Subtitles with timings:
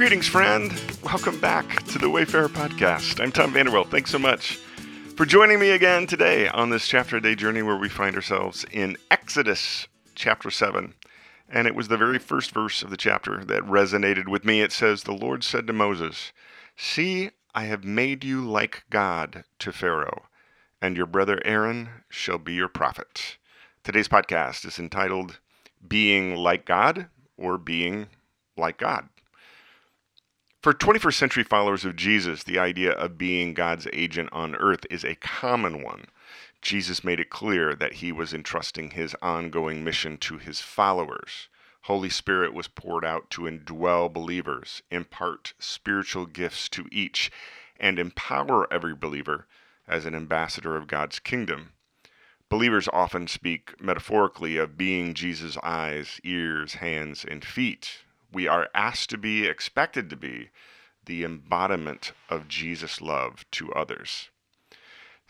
[0.00, 0.72] Greetings, friend.
[1.02, 3.20] Welcome back to the Wayfarer Podcast.
[3.20, 3.86] I'm Tom Vanderwell.
[3.86, 4.56] Thanks so much
[5.14, 8.64] for joining me again today on this chapter a day journey where we find ourselves
[8.72, 10.94] in Exodus chapter 7.
[11.50, 14.62] And it was the very first verse of the chapter that resonated with me.
[14.62, 16.32] It says, The Lord said to Moses,
[16.78, 20.22] See, I have made you like God to Pharaoh,
[20.80, 23.36] and your brother Aaron shall be your prophet.
[23.84, 25.40] Today's podcast is entitled
[25.86, 28.06] Being Like God or Being
[28.56, 29.10] Like God.
[30.62, 35.04] For 21st century followers of Jesus, the idea of being God's agent on earth is
[35.04, 36.08] a common one.
[36.60, 41.48] Jesus made it clear that he was entrusting his ongoing mission to his followers.
[41.84, 47.30] Holy Spirit was poured out to indwell believers, impart spiritual gifts to each,
[47.78, 49.46] and empower every believer
[49.88, 51.72] as an ambassador of God's kingdom.
[52.50, 58.02] Believers often speak metaphorically of being Jesus' eyes, ears, hands, and feet.
[58.32, 60.50] We are asked to be, expected to be,
[61.04, 64.30] the embodiment of Jesus' love to others.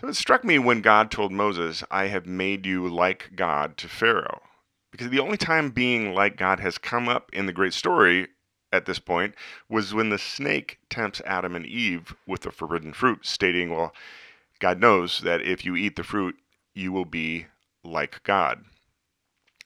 [0.00, 3.88] So it struck me when God told Moses, I have made you like God to
[3.88, 4.42] Pharaoh.
[4.90, 8.28] Because the only time being like God has come up in the great story
[8.72, 9.34] at this point
[9.68, 13.94] was when the snake tempts Adam and Eve with the forbidden fruit, stating, Well,
[14.58, 16.36] God knows that if you eat the fruit,
[16.74, 17.46] you will be
[17.84, 18.64] like God.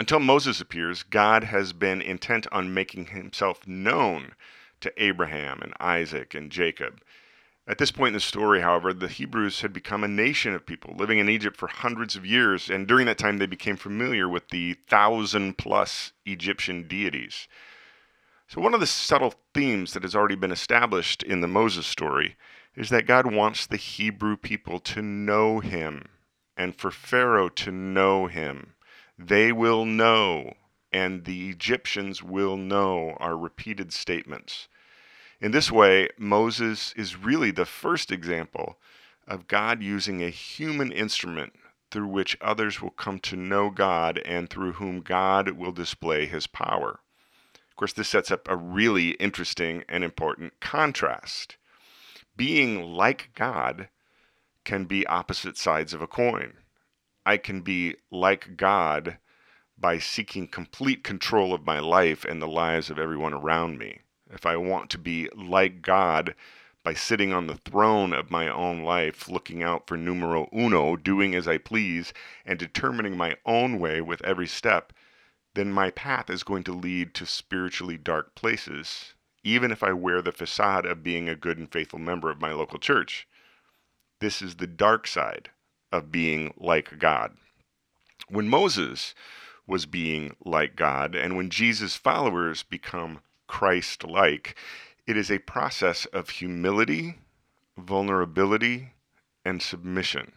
[0.00, 4.32] Until Moses appears, God has been intent on making himself known
[4.80, 7.02] to Abraham and Isaac and Jacob.
[7.68, 10.96] At this point in the story, however, the Hebrews had become a nation of people
[10.96, 14.48] living in Egypt for hundreds of years, and during that time they became familiar with
[14.48, 17.46] the thousand plus Egyptian deities.
[18.48, 22.36] So, one of the subtle themes that has already been established in the Moses story
[22.74, 26.06] is that God wants the Hebrew people to know him
[26.56, 28.76] and for Pharaoh to know him.
[29.22, 30.54] They will know,
[30.90, 34.66] and the Egyptians will know, are repeated statements.
[35.42, 38.78] In this way, Moses is really the first example
[39.28, 41.52] of God using a human instrument
[41.90, 46.46] through which others will come to know God and through whom God will display his
[46.46, 47.00] power.
[47.68, 51.58] Of course, this sets up a really interesting and important contrast.
[52.36, 53.90] Being like God
[54.64, 56.54] can be opposite sides of a coin.
[57.30, 59.18] I can be like God
[59.78, 64.00] by seeking complete control of my life and the lives of everyone around me
[64.32, 66.34] if I want to be like God
[66.82, 71.36] by sitting on the throne of my own life, looking out for numero uno, doing
[71.36, 72.12] as I please,
[72.44, 74.92] and determining my own way with every step,
[75.54, 79.14] then my path is going to lead to spiritually dark places,
[79.44, 82.50] even if I wear the facade of being a good and faithful member of my
[82.50, 83.28] local church.
[84.18, 85.50] This is the dark side
[85.92, 87.36] of being like God.
[88.28, 89.14] When Moses
[89.66, 93.20] was being like God, and when Jesus' followers become
[93.50, 94.54] Christ like.
[95.08, 97.18] It is a process of humility,
[97.76, 98.92] vulnerability,
[99.44, 100.34] and submission.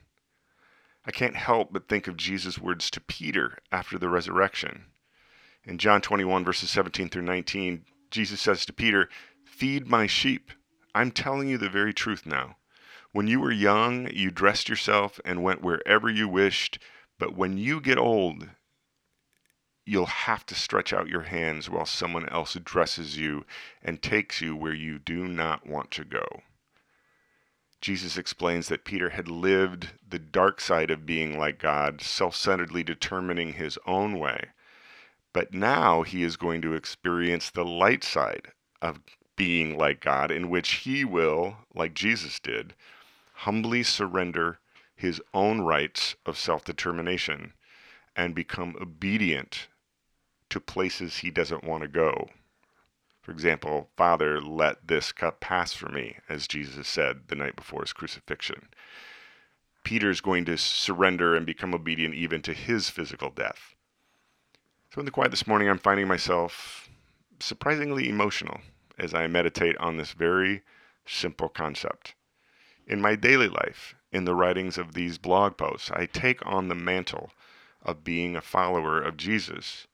[1.05, 4.85] I can't help but think of Jesus' words to Peter after the resurrection.
[5.63, 9.09] In John 21, verses 17 through 19, Jesus says to Peter,
[9.45, 10.49] Feed my sheep.
[10.95, 12.55] I'm telling you the very truth now.
[13.13, 16.79] When you were young, you dressed yourself and went wherever you wished,
[17.19, 18.49] but when you get old,
[19.85, 23.45] you'll have to stretch out your hands while someone else addresses you
[23.83, 26.25] and takes you where you do not want to go.
[27.81, 32.81] Jesus explains that Peter had lived the dark side of being like God, self centeredly
[32.81, 34.47] determining his own way.
[35.33, 39.01] But now he is going to experience the light side of
[39.35, 42.73] being like God, in which he will, like Jesus did,
[43.43, 44.59] humbly surrender
[44.95, 47.53] his own rights of self determination
[48.15, 49.67] and become obedient
[50.49, 52.29] to places he doesn't want to go.
[53.21, 57.81] For example, Father, let this cup pass from me, as Jesus said the night before
[57.81, 58.69] his crucifixion.
[59.83, 63.75] Peter's going to surrender and become obedient even to his physical death.
[64.93, 66.89] So, in the quiet this morning, I'm finding myself
[67.39, 68.61] surprisingly emotional
[68.97, 70.61] as I meditate on this very
[71.05, 72.15] simple concept.
[72.85, 76.75] In my daily life, in the writings of these blog posts, I take on the
[76.75, 77.31] mantle
[77.81, 79.87] of being a follower of Jesus.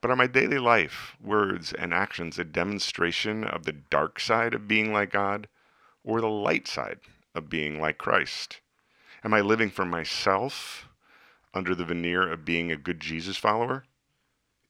[0.00, 4.66] But are my daily life, words, and actions a demonstration of the dark side of
[4.66, 5.48] being like God
[6.02, 7.00] or the light side
[7.34, 8.60] of being like Christ?
[9.22, 10.88] Am I living for myself
[11.52, 13.84] under the veneer of being a good Jesus follower?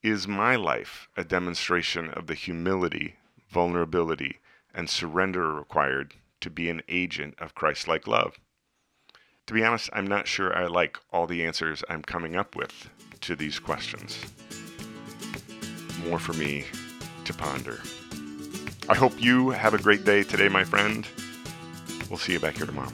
[0.03, 3.17] Is my life a demonstration of the humility,
[3.49, 4.41] vulnerability,
[4.75, 8.39] and surrender required to be an agent of Christ like love?
[9.47, 12.91] To be honest, I'm not sure I like all the answers I'm coming up with
[13.23, 14.25] to these questions
[16.09, 16.65] more for me
[17.25, 17.81] to ponder.
[18.89, 21.07] I hope you have a great day today, my friend.
[22.09, 22.93] We'll see you back here tomorrow.